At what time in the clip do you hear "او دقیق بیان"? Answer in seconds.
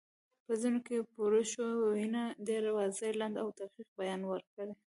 3.43-4.21